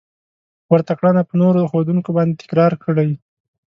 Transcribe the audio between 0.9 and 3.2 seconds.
کړنه په نورو ښودونکو باندې تکرار کړئ.